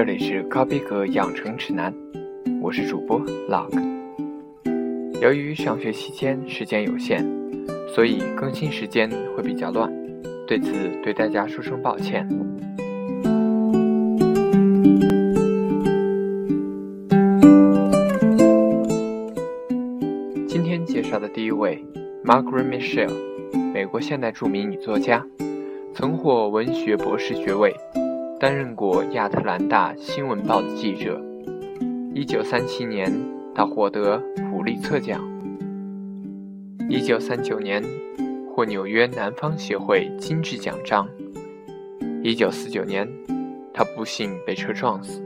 [0.00, 1.94] 这里是高逼格养成指南，
[2.62, 3.70] 我是主播 Log。
[5.20, 7.22] 由于上学期间时间有限，
[7.94, 9.92] 所以更新时间会比较乱，
[10.46, 10.72] 对此
[11.02, 12.26] 对大家说声抱歉。
[20.48, 21.84] 今天介绍的第一位
[22.24, 23.12] ，Margaret Mitchell，
[23.74, 25.22] 美国现代著名女作家，
[25.92, 27.70] 曾获文学博士学位。
[28.40, 31.20] 担任过亚特兰大新闻报的记者。
[32.14, 33.12] 一九三七年，
[33.54, 34.18] 他获得
[34.50, 35.20] 普利策奖。
[36.88, 37.84] 一九三九年，
[38.48, 41.06] 获纽约南方协会金质奖章。
[42.22, 43.06] 一九四九年，
[43.74, 45.22] 他不幸被车撞死。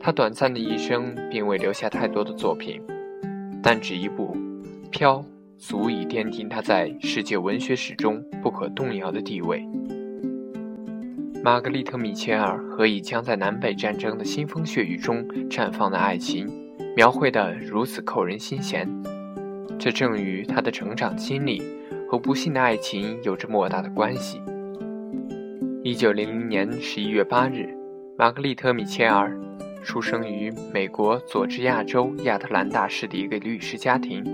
[0.00, 2.82] 他短暂的一生并未留下太多的作品，
[3.62, 4.36] 但只一部
[4.90, 5.18] 《飘》
[5.58, 9.64] 足以奠定他在世界文学史中不可动摇的地位。
[11.44, 16.50] 玛格丽特·米切尔何以将在南北战争的腥风血雨中绽放的爱情
[16.96, 18.88] 描绘得如此扣人心弦？
[19.78, 21.62] 这正与他的成长经历
[22.08, 24.40] 和不幸的爱情有着莫大的关系。
[25.82, 27.68] 一九零零年十一月八日，
[28.16, 29.38] 玛格丽特·米切尔
[29.82, 34.24] 出生于美国佐治亚州亚特兰大市的一个律师家庭。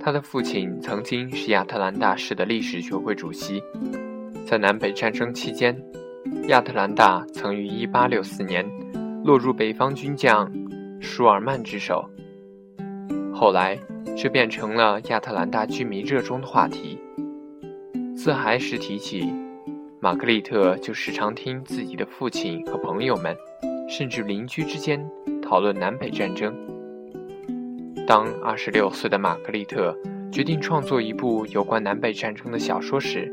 [0.00, 3.62] 他的父亲曾经是亚特兰大市的历史学会主席。
[4.46, 5.76] 在南北战争期间，
[6.46, 8.64] 亚特兰大曾于1864年
[9.24, 10.48] 落入北方军将
[11.00, 12.08] 舒尔曼之手。
[13.34, 13.76] 后来，
[14.16, 16.96] 这变成了亚特兰大居民热衷的话题。
[18.16, 19.28] 自孩时提起，
[19.98, 23.36] 玛格丽特就时常听自己的父亲和朋友们，
[23.88, 25.04] 甚至邻居之间
[25.42, 26.54] 讨论南北战争。
[28.06, 29.92] 当26岁的玛格丽特
[30.30, 33.28] 决定创作一部有关南北战争的小说时，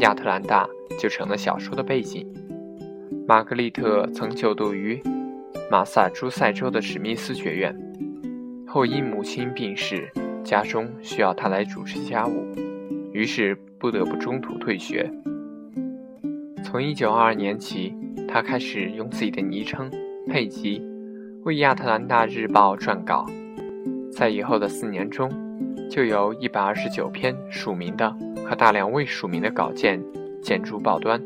[0.00, 0.68] 亚特兰大
[0.98, 2.26] 就成了小说的背景。
[3.26, 5.00] 玛格丽特曾就读于
[5.70, 7.74] 马萨诸塞州的史密斯学院，
[8.66, 10.08] 后因母亲病逝，
[10.44, 12.46] 家中需要她来主持家务，
[13.12, 15.10] 于是不得不中途退学。
[16.62, 17.94] 从1922年起，
[18.28, 19.90] 他开始用自己的昵称
[20.28, 20.82] 佩吉
[21.44, 23.24] 为亚特兰大日报撰稿，
[24.12, 25.30] 在以后的四年中，
[25.90, 28.14] 就有一百二十九篇署名的。
[28.48, 30.00] 和大量未署名的稿件
[30.40, 31.20] 见诸报端。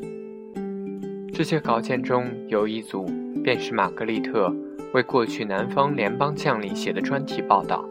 [1.33, 3.07] 这些稿件中有一组，
[3.45, 4.51] 便是玛格丽特
[4.93, 7.87] 为过去南方联邦将领写的专题报道。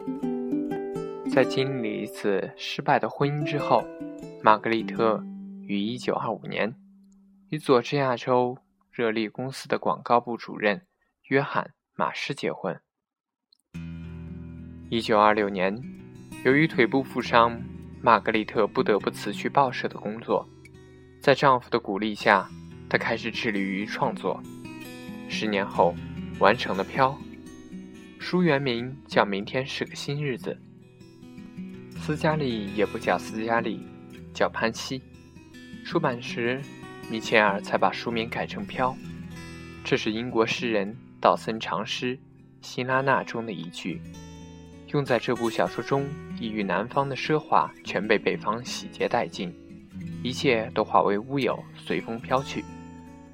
[1.32, 3.84] 在经历一次失败的婚姻之后，
[4.42, 5.22] 玛格丽特
[5.62, 6.74] 于1925年
[7.50, 8.58] 与佐治亚州
[8.90, 10.82] 热力公司的广告部主任
[11.28, 11.64] 约翰·
[11.94, 12.78] 马斯结婚。
[14.90, 15.82] 1926年，
[16.44, 17.60] 由于腿部负伤。
[18.02, 20.48] 玛格丽特不得不辞去报社的工作，
[21.20, 22.48] 在丈夫的鼓励下，
[22.88, 24.42] 她开始致力于创作。
[25.28, 25.94] 十年后，
[26.38, 27.10] 完成了《飘》，
[28.18, 30.58] 书原名叫《明天是个新日子》。
[32.00, 33.86] 斯嘉丽也不叫斯嘉丽，
[34.32, 35.02] 叫潘西。
[35.84, 36.60] 出版时，
[37.10, 38.90] 米切尔才把书名改成《飘》。
[39.84, 42.16] 这是英国诗人道森长诗
[42.62, 44.00] 《希拉娜》中的一句。
[44.92, 46.08] 用在这部小说中，
[46.40, 49.54] 异域南方的奢华全被北方洗劫殆尽，
[50.22, 52.64] 一切都化为乌有，随风飘去，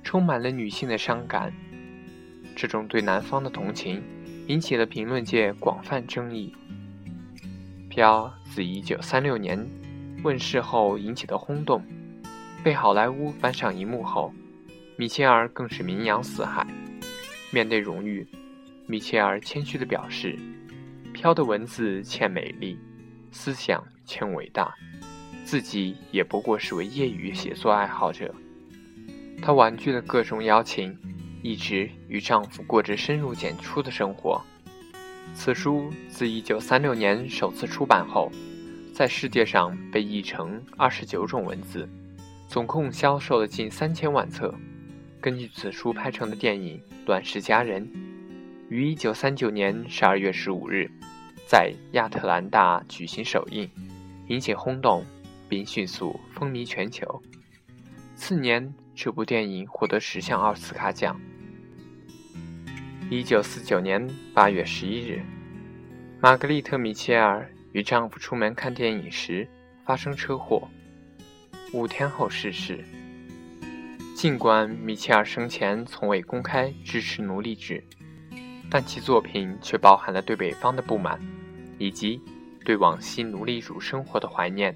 [0.02, 1.50] 充满了女性的伤感。
[2.54, 4.02] 这种对南方的同情，
[4.48, 6.52] 引起了评论界广泛争议。
[7.88, 9.66] 《飘》自1936年
[10.22, 11.82] 问世后引起的轰动，
[12.62, 14.30] 被好莱坞搬上荧幕后，
[14.96, 16.66] 米切尔更是名扬四海。
[17.50, 18.26] 面对荣誉，
[18.86, 20.38] 米切尔谦虚地表示。
[21.16, 22.78] 飘的文字欠美丽，
[23.30, 24.74] 思想欠伟大，
[25.46, 28.34] 自己也不过是位业余写作爱好者。
[29.40, 30.94] 她婉拒了各种邀请，
[31.42, 34.44] 一直与丈夫过着深入简出的生活。
[35.32, 38.30] 此书自1936年首次出版后，
[38.92, 41.88] 在世界上被译成29种文字，
[42.46, 44.54] 总共销售了近三千万册。
[45.18, 47.82] 根据此书拍成的电影《乱世佳人》。
[48.68, 50.90] 于一九三九年十二月十五日，
[51.48, 53.70] 在亚特兰大举行首映，
[54.26, 55.04] 引起轰动，
[55.48, 57.22] 并迅速风靡全球。
[58.16, 61.20] 次年，这部电影获得十项奥斯卡奖。
[63.08, 64.04] 一九四九年
[64.34, 65.22] 八月十一日，
[66.20, 69.48] 玛格丽特·米切尔与丈夫出门看电影时
[69.84, 70.68] 发生车祸，
[71.72, 72.84] 五天后逝世。
[74.16, 77.84] 尽管米切尔生前从未公开支持奴隶制。
[78.70, 81.20] 但其作品却包含了对北方的不满，
[81.78, 82.20] 以及
[82.64, 84.74] 对往昔奴隶主生活的怀念。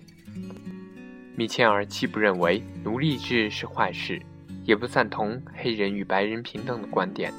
[1.37, 4.21] 米切尔既不认为奴隶制是坏事，
[4.65, 7.33] 也不赞同黑人与白人平等的观点。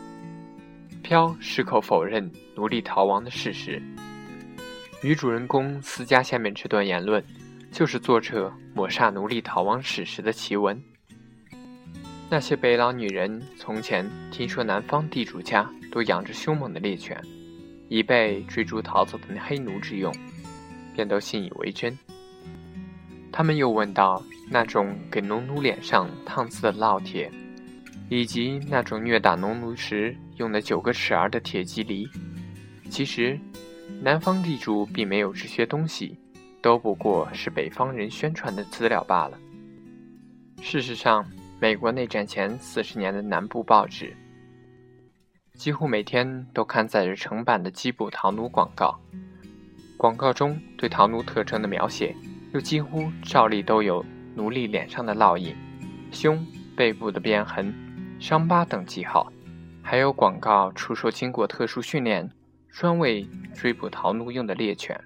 [1.03, 3.81] 飘矢口否认奴隶逃亡的事实。
[5.04, 7.24] 女主人公私家下面这段言论，
[7.71, 10.80] 就是作者抹杀奴隶逃亡史实的奇闻。
[12.30, 17.22] 那些北老女人从前听说南方地主家都养着凶猛的猎犬，
[17.90, 20.12] 以备追逐逃走的黑奴之用，
[20.96, 21.98] 便都信以为真。
[23.32, 27.32] 他们又问到那种给农奴脸上烫刺的烙铁，
[28.10, 32.10] 以及那种虐打农奴时用的九个齿儿的铁蒺藜。
[32.90, 33.40] 其实，
[34.02, 36.18] 南方地主并没有这些东西，
[36.62, 39.38] 都不过是北方人宣传的资料罢了。
[40.62, 41.26] 事实上，
[41.60, 44.14] 美国内战前四十年的南部报纸，
[45.62, 49.00] 几乎每天都刊载着成版的缉捕逃奴广告。
[49.96, 52.16] 广告中对逃奴特征的描写，
[52.52, 54.04] 又几乎照例都有
[54.34, 55.56] 奴隶脸上的烙印、
[56.12, 56.44] 胸、
[56.75, 57.72] 背部的鞭痕、
[58.19, 59.31] 伤疤等记号，
[59.84, 62.28] 还有广告出售经过特殊训练、
[62.72, 65.00] 专为追捕逃奴用的猎犬。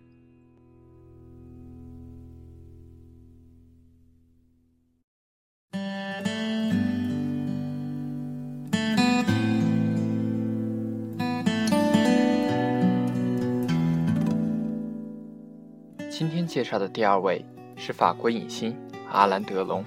[16.55, 18.73] 介绍的第二位是法国影星
[19.11, 19.83] 阿兰·德龙，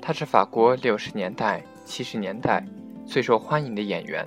[0.00, 2.64] 他是法国六十年代、七十年代
[3.06, 4.26] 最受欢迎的演员。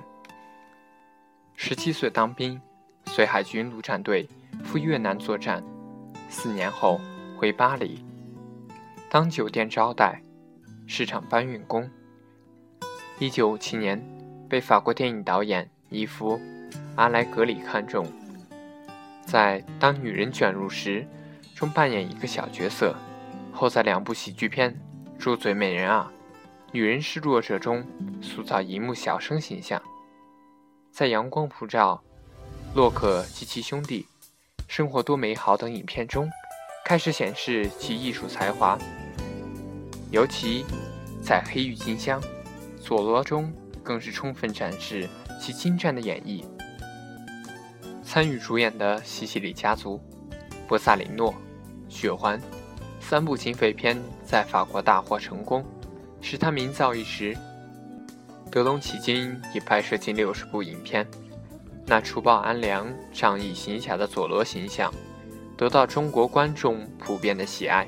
[1.56, 2.60] 十七岁当兵，
[3.06, 4.28] 随海军陆战队
[4.62, 5.60] 赴越南作战，
[6.28, 7.00] 四年后
[7.36, 8.04] 回巴黎
[9.10, 10.22] 当酒店招待、
[10.86, 11.90] 市场搬运工。
[13.18, 14.00] 一九五七年，
[14.48, 16.38] 被法国电影导演伊夫·
[16.94, 18.06] 阿莱格里看中。
[19.22, 21.00] 在《当女人卷入时》
[21.62, 22.92] 中扮演一个小角色，
[23.52, 24.74] 后在两部喜剧片
[25.16, 26.12] 《住嘴美人》啊，
[26.72, 27.86] 《女人是弱者》中
[28.20, 29.80] 塑造荧幕小生形象。
[30.90, 32.02] 在《阳光普照》
[32.76, 34.04] 《洛克及其兄弟》
[34.66, 36.28] 《生活多美好》等影片中，
[36.84, 38.76] 开始显示其艺术才华。
[40.10, 40.64] 尤其
[41.22, 42.20] 在《黑郁金香》
[42.80, 43.52] 《佐罗》中，
[43.84, 45.08] 更是充分展示
[45.40, 46.44] 其精湛的演绎。
[48.02, 50.00] 参与主演的《西西里家族》
[50.66, 51.32] 《博萨林诺》
[51.92, 52.40] 《血环》
[53.00, 55.64] 三部警匪片在法国大获成功，
[56.20, 57.36] 使他名噪一时。
[58.50, 61.06] 德隆迄今已拍摄近六十部影片，
[61.86, 64.92] 那除暴安良、仗义行侠的佐罗形象，
[65.56, 67.86] 得到中国观众普遍的喜爱。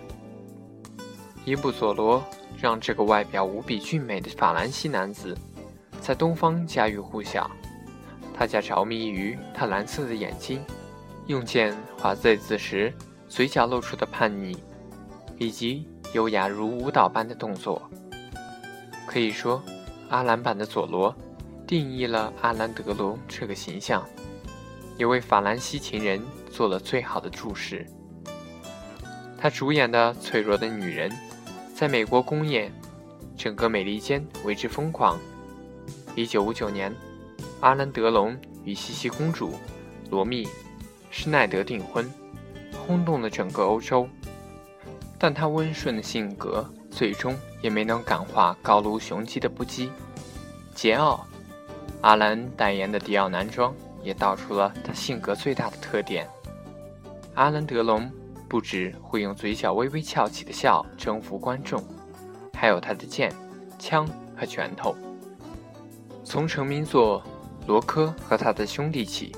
[1.45, 2.21] 一部《佐罗》
[2.61, 5.37] 让这个外表无比俊美的法兰西男子，
[6.01, 7.51] 在东方家喻户晓。
[8.37, 10.61] 大家着迷于他蓝色的眼睛，
[11.27, 12.93] 用剑划 Z 字时
[13.29, 14.57] 嘴角露出的叛逆，
[15.39, 17.83] 以及优雅如舞蹈般的动作。
[19.07, 19.63] 可以说，
[20.09, 21.15] 阿兰版的佐罗
[21.67, 24.05] 定义了阿兰·德龙这个形象，
[24.97, 27.87] 也为法兰西情人做了最好的注释。
[29.39, 31.11] 他主演的《脆弱的女人》
[31.75, 32.73] 在美国公演，
[33.37, 35.19] 整个美利坚为之疯狂。
[36.15, 36.95] 一九五九年。
[37.61, 39.55] 阿兰·德龙与茜茜公主
[40.11, 40.45] 罗密·
[41.11, 42.11] 施耐德订婚，
[42.87, 44.09] 轰动了整个欧洲。
[45.19, 49.89] 但他温顺的性格最终也没能感化高卢雄鸡的不羁。
[50.75, 51.21] 桀骜，
[52.03, 56.29] 阿兰代言的迪奥男装也道出了他性格最大的特点。
[57.35, 58.11] 阿兰·德隆
[58.49, 61.83] 不止会用嘴角微微翘起的笑征服观众，
[62.53, 63.33] 还有他的剑、
[63.79, 64.95] 枪和拳头。
[66.23, 67.23] 从成名作。
[67.67, 69.35] 罗科和他的兄弟起，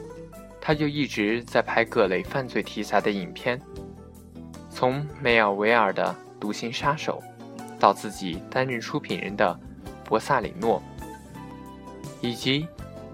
[0.66, 3.62] 他就一直在拍各类犯罪题材的影片，
[4.68, 7.22] 从梅尔维尔的《独行杀手》，
[7.78, 9.56] 到自己担任出品人的
[10.08, 10.82] 《博萨里诺》，
[12.20, 12.66] 以及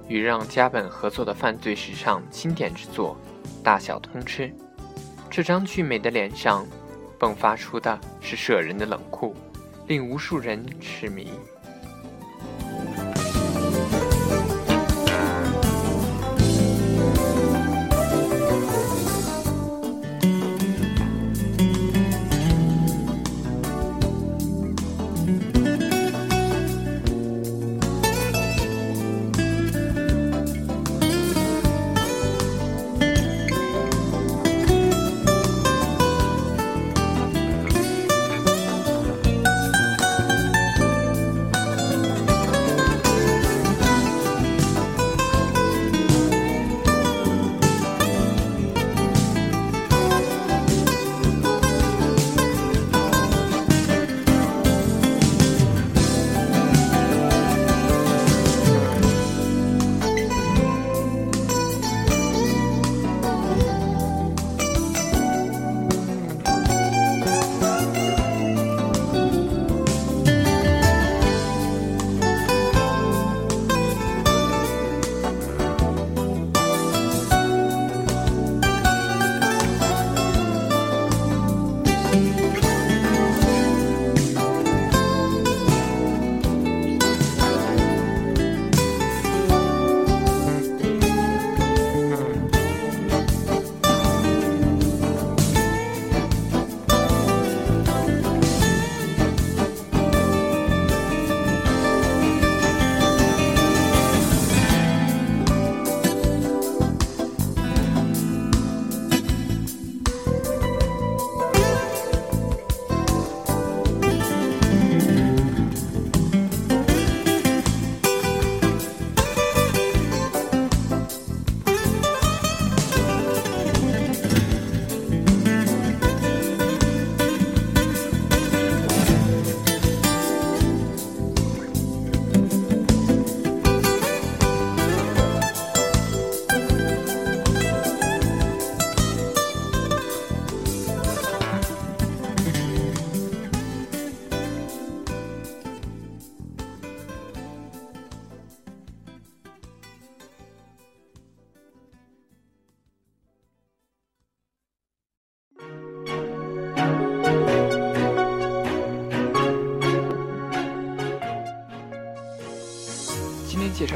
[0.09, 3.15] 与让·加本合作的犯罪史上经典之作
[3.63, 4.49] 《大小通吃》，
[5.29, 6.67] 这张俊美的脸上
[7.21, 9.37] 迸发出的是摄人的冷酷，
[9.89, 11.31] 令无数人痴迷。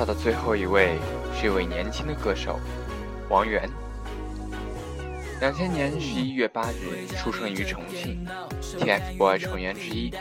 [0.06, 0.98] 的最后一位
[1.34, 2.60] 是一位年轻的歌手，
[3.28, 3.68] 王源。
[5.40, 8.26] 两千年十一月八日出生于重庆
[8.78, 10.14] ，TFBOYS 成员之一。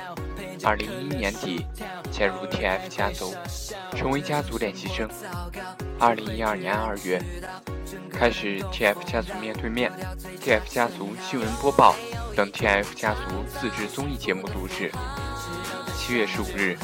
[0.64, 1.66] 二零一一年底
[2.12, 3.34] 潜入 TF 家族，
[3.96, 5.08] 成为家族练习生。
[6.00, 7.22] 二零一二年二月
[8.12, 9.92] 开始 TF 家族面对面、
[10.42, 11.96] TF 家族新闻播报
[12.36, 14.92] 等 TF 家族自制综艺节目录制。
[15.96, 16.78] 七月十五日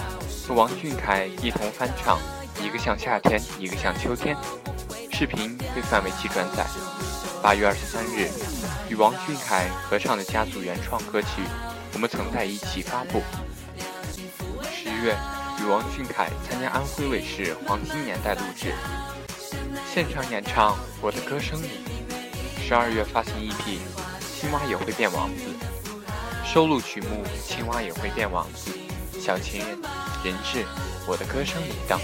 [0.47, 2.17] 和王俊凯一同翻唱
[2.63, 4.35] 《一个像夏天，一个像秋天》，
[5.17, 6.65] 视频被范玮琪转载。
[7.41, 8.29] 八月二十三日，
[8.87, 11.27] 与王俊凯合唱的家族原创歌曲
[11.93, 13.23] 《我们曾在一起》发布。
[14.71, 15.17] 十一月，
[15.59, 18.73] 与王俊凯参加安徽卫视《黄金年代》录制，
[19.91, 21.67] 现场演唱《我的歌声里》。
[22.67, 23.51] 十二月发行 EP
[24.39, 25.41] 《青蛙也会变王子》，
[26.53, 28.71] 收录曲目《青蛙也会变王子》
[29.21, 29.77] 《小情人》
[30.23, 30.59] 《人质》
[31.07, 31.99] 《我的歌声里》等。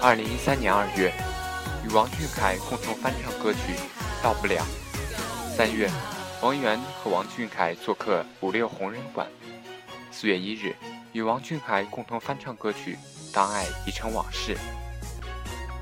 [0.00, 1.12] 二零一三年二月，
[1.84, 3.58] 与王俊凯共同翻唱歌曲。
[4.22, 4.64] 到不了。
[5.56, 5.90] 三月，
[6.40, 9.26] 王源和王俊凯做客五六红人馆。
[10.12, 10.76] 四月一日，
[11.12, 12.96] 与王俊凯共同翻唱歌曲
[13.34, 14.54] 《当爱已成往事》，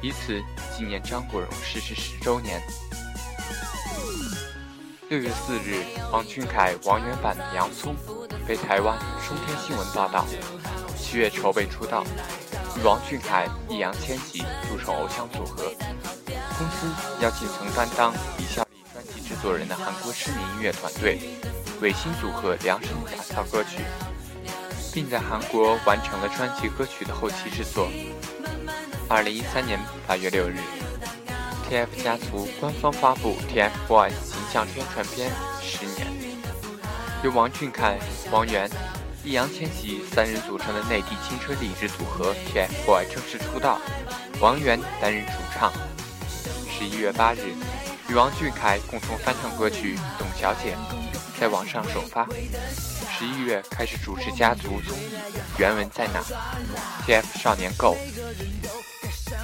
[0.02, 0.42] 以此
[0.74, 2.62] 纪念张国荣逝世十周年。
[5.10, 7.94] 六月四日，王俊凯王源版《洋葱》
[8.46, 10.26] 被台湾中天新闻报道。
[10.98, 12.04] 七月筹备出道，
[12.84, 15.72] 王俊凯、易烊千玺组成偶像组合。
[16.58, 16.88] 公司
[17.20, 21.18] 邀请曾担当李孝利专辑制作人的韩国知名音乐团队
[21.80, 23.82] 为新组合量身打造歌曲，
[24.94, 27.88] 并在韩国完成了专辑歌曲的后期制作。
[29.08, 30.56] 二零一三年八月六日
[31.68, 35.30] ，TF 家族官方发布 TFBOYS 形象宣传片
[35.62, 36.08] 《十年》，
[37.24, 37.98] 由王俊凯、
[38.30, 38.68] 王源、
[39.26, 43.80] 易烊千玺三人组成的内地青春励志组合 TFBOYS 正式出道，
[44.38, 45.72] 王源担任主唱。
[46.70, 47.52] 十一月八日，
[48.08, 50.76] 与王俊凯共同翻唱歌曲《董小姐》，
[51.40, 52.24] 在网上首发。
[53.18, 55.16] 十一月开始主持家族综艺
[55.58, 56.22] 《原文在哪》
[57.04, 57.96] ，TF 少年 GO。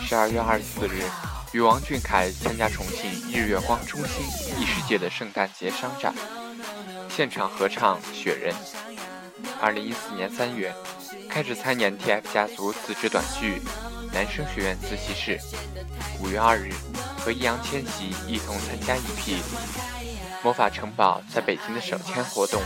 [0.01, 1.03] 十二月二十四日，
[1.51, 4.25] 与王俊凯参加重庆日月光中心
[4.61, 6.15] 异世界的圣诞节商展，
[7.09, 8.55] 现场合唱《雪人》。
[9.63, 10.75] 二零一四年三月，
[11.31, 13.61] 开始参演 TF 家族自制短剧
[14.13, 15.39] 《男生学院自习室》。
[16.21, 16.73] 五月二日。
[17.25, 19.37] 和易烊千玺一同参加一批
[20.43, 22.61] 《魔法城堡》在北京的首签活动。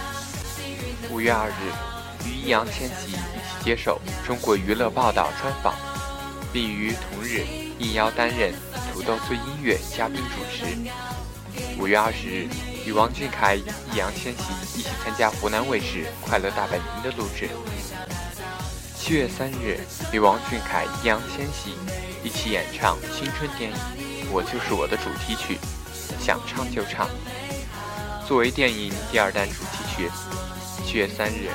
[1.11, 3.19] 五月二日，与易烊千玺一起
[3.63, 5.75] 接受《中国娱乐报道》专访，
[6.55, 7.45] 并于同日
[7.79, 8.51] 应邀担任
[8.91, 10.65] 《土豆最音乐》嘉宾主持。
[11.79, 12.49] 五月二十日，
[12.87, 13.65] 与王俊凯、易
[13.99, 17.51] 烊千玺一起参加湖南卫视《快乐大本营》的录制。
[18.97, 19.81] 七月三日，
[20.13, 21.75] 与王俊凯、易烊千玺
[22.23, 23.77] 一起演唱青春电影。
[24.31, 25.59] 我就是我的主题曲，
[26.21, 27.09] 想唱就唱。
[28.25, 30.09] 作为电影第二弹主题曲，
[30.85, 31.51] 七月三日，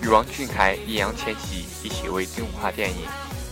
[0.00, 3.08] 与王俊凯、易烊千玺一起为动画电影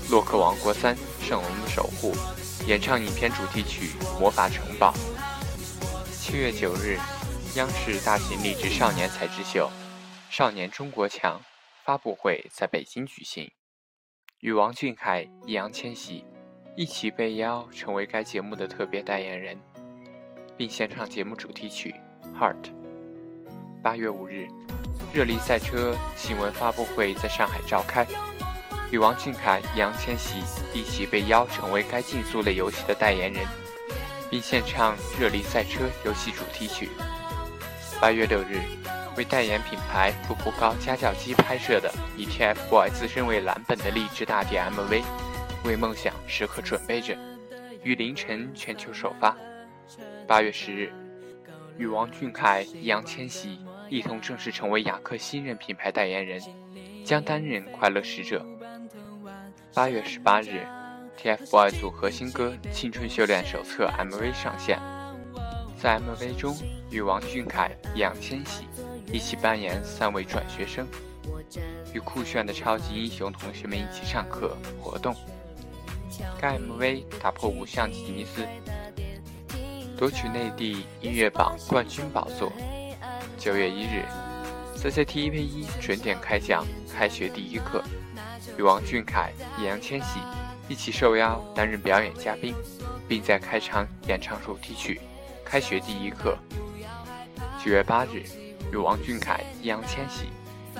[0.10, 2.14] 《洛克王国三：圣龙的守护》
[2.68, 4.94] 演唱影片主题曲《魔法城堡》。
[6.30, 6.98] 七月九日，
[7.56, 9.66] 央视大型励志少年才智秀
[10.36, 11.40] 《少年中国强》
[11.86, 13.50] 发布会在北京举行，
[14.40, 16.26] 与王俊凯、易烊千玺。
[16.76, 19.58] 一起被邀成为该节目的特别代言人，
[20.54, 21.94] 并献唱节目主题曲
[22.38, 22.62] 《Heart》。
[23.82, 24.46] 八月五日，
[25.14, 28.06] 热力赛车新闻发布会在上海召开，
[28.92, 30.42] 与王俊凯、易烊千玺
[30.74, 33.46] 一起被邀成为该竞速类游戏的代言人，
[34.30, 36.88] 并献唱热力赛车游戏主题曲。
[38.00, 38.60] 八月六日，
[39.16, 45.02] 为代言品牌步步高家教机拍摄的以 TFBOYS 自身为蓝本的励志大碟 MV。
[45.64, 47.16] 为梦想时刻准备着，
[47.82, 49.36] 于凌晨全球首发。
[50.26, 50.92] 八月十日，
[51.76, 53.58] 与王俊凯、易烊千玺
[53.88, 56.40] 一同正式成为雅克新任品牌代言人，
[57.04, 58.46] 将担任快乐使者。
[59.74, 60.64] 八月十八日
[61.20, 64.78] ，TFBOYS 组合新歌《青春修炼手册》MV 上线，
[65.76, 66.56] 在 MV 中，
[66.90, 68.64] 与王俊凯、易烊千玺
[69.12, 70.86] 一起扮演三位转学生，
[71.92, 75.14] 与酷炫的超级英雄同学们一起上课活动。
[76.40, 78.46] 该 MV 打破五项吉尼斯，
[79.96, 82.52] 夺取内地音乐榜冠军宝座。
[83.36, 84.04] 九月一日
[84.76, 87.82] ，CCTV 一准点开讲开学第一课，
[88.56, 90.20] 与王俊凯、易烊千玺
[90.68, 92.54] 一起受邀担任表演嘉宾，
[93.08, 95.00] 并在开场演唱主题曲
[95.48, 96.36] 《开学第一课》。
[97.64, 98.22] 九月八日，
[98.70, 100.26] 与王俊凯、易烊千玺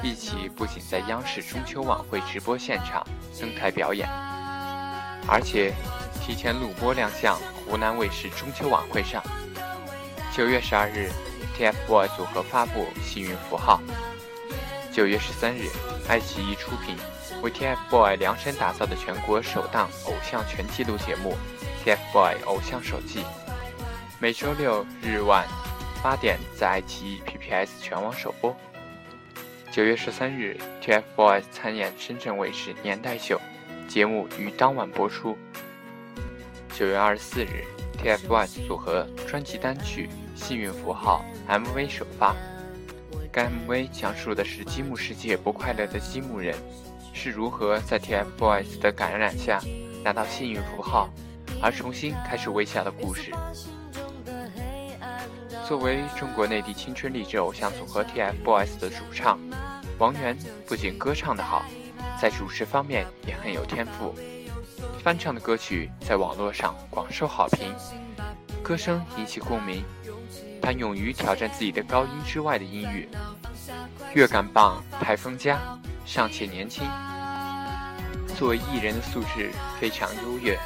[0.03, 3.03] 一起不仅在央视中秋晚会直播现场
[3.41, 4.07] 登台表演。
[5.27, 5.73] 而且
[6.21, 9.23] 提前录播亮相湖南卫视中秋晚会上。
[10.37, 11.11] 九月十二日
[11.57, 13.81] ，TFBOYS 组合发布《幸运符号》。
[14.95, 15.71] 九月十三日，
[16.09, 16.95] 爱奇艺出品
[17.41, 21.37] 为 TFBOYS 量身打造的全国首档偶像全记录节目
[21.87, 23.21] 《TFBOYS 偶像手记》，
[24.19, 25.47] 每周六日晚
[26.03, 28.57] 八点在爱奇艺 PPS 全网首播。
[29.71, 33.41] 九月十三日，TFBOYS 参演深圳卫视年代秀，
[33.87, 35.39] 节目于当晚播出。
[36.75, 37.65] 九月二十四日
[38.03, 41.25] ，TFBOYS 组合专辑单曲《幸运符号》
[41.65, 42.35] MV 首发。
[43.31, 46.57] 该 MV 讲述的是积木世界不快乐的积木人
[47.19, 49.61] 是如何在 TFBOYS 的感染下
[50.05, 51.11] 拿到幸运符号，
[51.61, 53.33] 而重新开始微笑的故事。
[55.67, 59.37] 作为中国内地青春励志偶像组合 TFBOYS 的主唱，
[59.99, 61.65] 王源不仅歌唱得好，
[62.23, 64.15] 在主持方面也很有天赋。
[65.03, 67.75] 翻唱的歌曲在网络上广受好评，
[68.63, 69.83] 歌声引起共鸣。
[70.63, 73.09] 他勇于挑战自己的高音之外的音域，
[74.15, 75.59] 乐感棒，台风佳，
[76.05, 76.85] 尚且年轻，
[78.39, 80.57] 作为艺人的素质非常优越。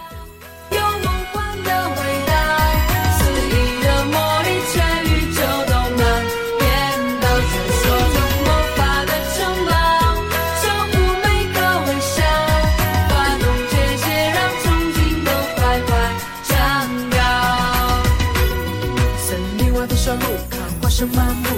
[21.17, 21.49] 漫步，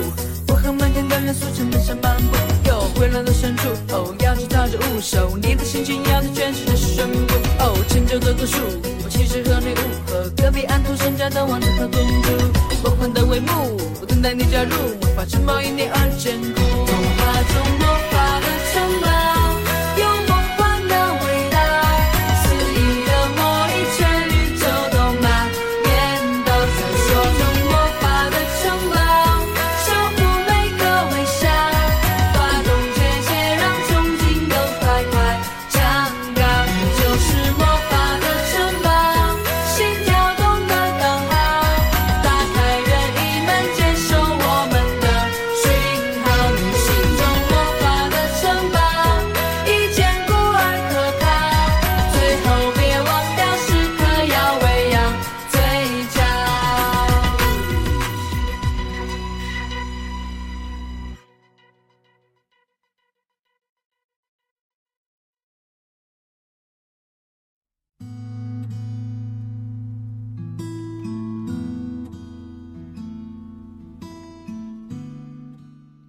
[0.48, 2.35] 我和满天的元素成登山漫步，
[2.66, 4.33] 有混乱的深处，哦，要去踏着雾
[5.04, 8.56] 手，你的心情要在全世界宣布，哦，成就的多数，
[9.04, 12.30] 我其实和你无和隔壁安徒生家的王子和公主，
[12.82, 14.70] 梦幻的帷幕，我等待你加入，
[15.02, 17.83] 魔法城堡因你而坚固，童话中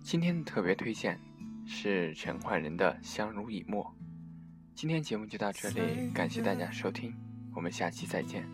[0.06, 1.20] 今天的特别推荐
[1.66, 3.84] 是陈奂仁的《相濡以沫》。
[4.76, 7.12] 今天节目就到这里，感谢大家收听，
[7.56, 8.48] 我们下期再见。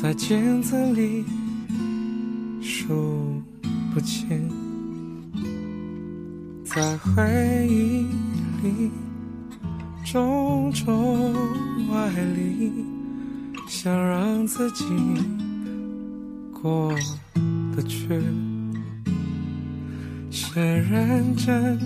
[0.00, 1.24] 在镜子里
[2.62, 3.42] 数
[3.92, 4.48] 不清，
[6.64, 8.06] 在回忆
[8.62, 8.92] 里
[10.04, 11.34] 种种
[11.90, 12.84] 歪理，
[13.66, 14.84] 想让自己
[16.52, 16.94] 过。
[17.74, 18.08] 的去，
[20.30, 21.78] 是认真，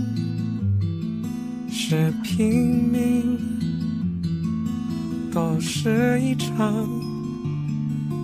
[1.71, 3.39] 是拼命，
[5.33, 6.87] 都是一场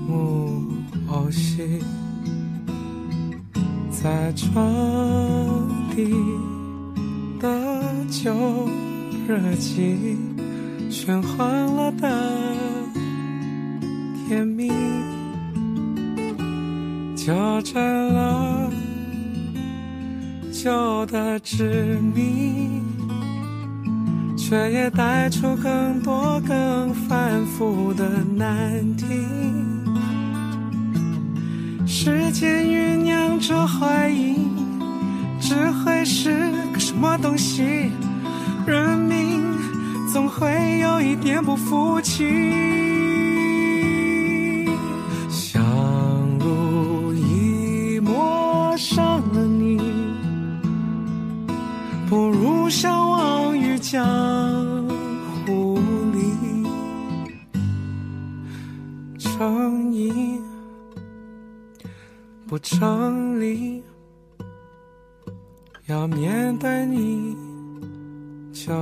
[0.06, 0.62] 木
[1.08, 1.80] 偶戏，
[3.90, 6.12] 在床底
[7.40, 8.68] 的旧
[9.26, 10.18] 日记，
[10.90, 12.54] 循环了的
[14.28, 14.83] 甜蜜。
[17.26, 17.32] 纠
[17.62, 17.82] 正
[18.12, 18.70] 了
[20.52, 22.82] 旧的执迷，
[24.36, 28.06] 却也带出更多更反复的
[28.36, 29.06] 难题。
[31.86, 34.36] 时间酝酿着怀疑，
[35.40, 37.90] 智慧是个什么东西？
[38.66, 39.40] 人命
[40.12, 42.93] 总会有一点不服气。
[53.94, 54.88] 江
[55.46, 55.78] 湖
[56.12, 56.66] 里，
[59.16, 60.40] 正义
[62.44, 63.84] 不成立，
[65.86, 67.36] 要面对你
[68.52, 68.72] 就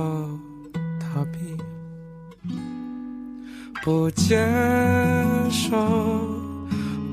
[0.99, 1.37] 逃避，
[3.83, 4.43] 不接
[5.51, 5.77] 受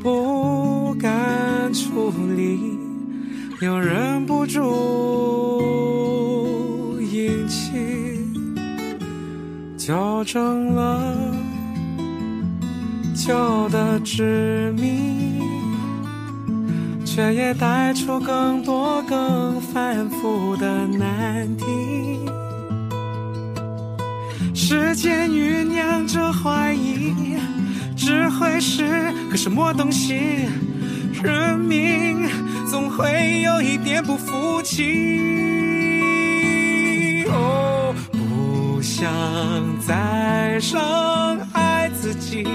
[0.03, 2.79] 不敢处理，
[3.61, 6.00] 又忍不住。
[7.71, 8.19] 气，
[9.79, 11.15] 校正了
[13.15, 15.41] 旧的执迷，
[17.05, 21.65] 却也带出更多更繁复的难题。
[24.53, 27.15] 时间酝酿着怀疑，
[27.97, 30.19] 只会是个什么东西？
[31.23, 32.29] 人命
[32.69, 35.50] 总会有一点不服气。
[39.01, 39.09] 想
[39.81, 42.47] 再伤害自己，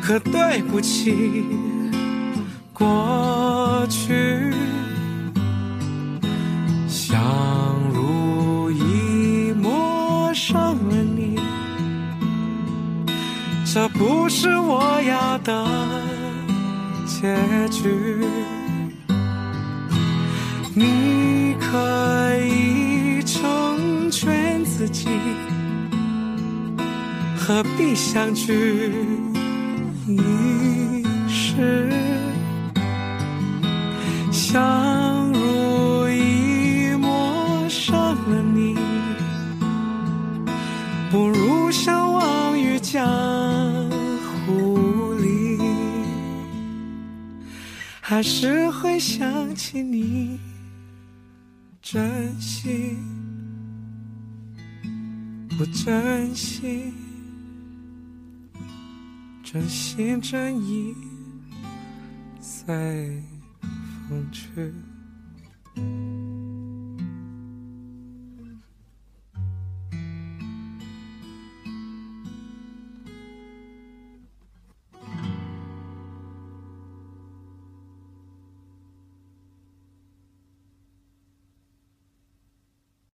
[0.00, 1.44] 可对不起
[2.72, 4.50] 过去。
[6.88, 7.20] 相
[7.92, 11.38] 濡以沫伤了你，
[13.70, 15.66] 这不是我要的
[17.04, 17.36] 结
[17.68, 18.24] 局。
[20.74, 24.03] 你可以成
[24.76, 25.06] 自己，
[27.38, 28.92] 何必相聚？
[30.08, 31.92] 一世？
[34.32, 38.76] 相濡以沫伤了你，
[41.08, 43.08] 不如相忘于江
[44.44, 45.56] 湖里。
[48.00, 50.40] 还是会想起你，
[51.80, 52.98] 珍惜
[55.56, 56.92] 不真心，
[59.44, 60.92] 真心真意
[62.40, 63.22] 随
[64.08, 64.74] 风去。